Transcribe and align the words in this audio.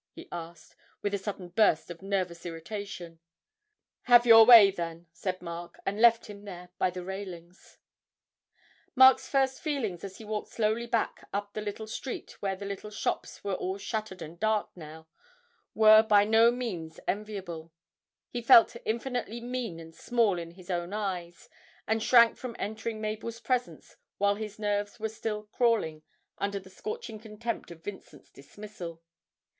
he 0.15 0.27
asked, 0.31 0.75
with 1.03 1.13
a 1.13 1.17
sudden 1.19 1.49
burst 1.49 1.91
of 1.91 2.01
nervous 2.01 2.43
irritation. 2.43 3.19
'Have 4.05 4.25
your 4.25 4.47
way 4.47 4.71
then?' 4.71 5.05
said 5.11 5.43
Mark, 5.43 5.79
and 5.85 6.01
left 6.01 6.25
him 6.25 6.43
there 6.43 6.69
by 6.79 6.89
the 6.89 7.03
railings. 7.05 7.77
Mark's 8.95 9.27
first 9.29 9.61
feelings 9.61 10.03
as 10.03 10.17
he 10.17 10.25
walked 10.25 10.47
slowly 10.49 10.87
back 10.87 11.29
up 11.31 11.53
the 11.53 11.61
little 11.61 11.85
street 11.85 12.31
where 12.41 12.55
the 12.55 12.65
little 12.65 12.89
shops 12.89 13.43
were 13.43 13.53
all 13.53 13.77
shuttered 13.77 14.23
and 14.23 14.39
dark 14.39 14.71
now, 14.75 15.07
were 15.75 16.01
by 16.01 16.25
no 16.25 16.49
means 16.49 16.99
enviable; 17.07 17.71
he 18.31 18.41
felt 18.41 18.75
infinitely 18.85 19.39
mean 19.39 19.79
and 19.79 19.93
small 19.93 20.39
in 20.39 20.49
his 20.49 20.71
own 20.71 20.93
eyes, 20.93 21.47
and 21.87 22.01
shrank 22.01 22.37
from 22.37 22.55
entering 22.57 22.99
Mabel's 22.99 23.39
presence 23.39 23.97
while 24.17 24.33
his 24.33 24.57
nerves 24.57 24.99
were 24.99 25.09
still 25.09 25.43
crawling 25.43 26.01
under 26.39 26.59
the 26.59 26.71
scorching 26.71 27.19
contempt 27.19 27.69
of 27.69 27.83
Vincent's 27.83 28.31
dismissal. 28.31 29.03